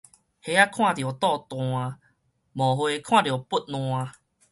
[0.03, 0.17] 蝦仔看著倒彈，
[2.53, 4.09] 毛蟹看著發瀾